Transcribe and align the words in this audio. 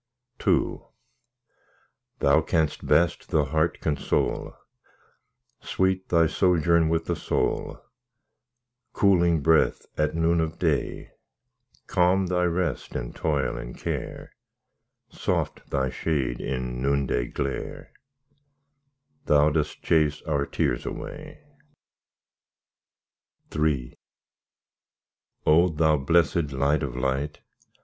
II 0.47 0.79
Thou 2.17 2.41
canst 2.41 2.87
best 2.87 3.29
the 3.29 3.45
heart 3.45 3.79
console; 3.81 4.55
Sweet 5.59 6.09
Thy 6.09 6.25
sojourn 6.25 6.89
with 6.89 7.05
the 7.05 7.15
soul— 7.15 7.79
Cooling 8.93 9.41
breath 9.41 9.85
at 9.99 10.15
noon 10.15 10.41
of 10.41 10.57
day, 10.57 11.11
Calm 11.85 12.25
Thy 12.25 12.45
rest 12.45 12.95
in 12.95 13.13
toil 13.13 13.55
and 13.59 13.77
care, 13.77 14.33
Soft 15.09 15.69
Thy 15.69 15.91
shade 15.91 16.41
in 16.41 16.81
noontide 16.81 17.35
glare— 17.35 17.91
Thou 19.27 19.51
dost 19.51 19.83
chase 19.83 20.23
our 20.23 20.47
tears 20.47 20.83
away. 20.83 21.43
III 23.55 23.95
O! 25.45 25.69
Thou 25.69 25.95
blessed 25.97 26.53
Light 26.53 26.81
of 26.81 26.95
light! 26.97 27.41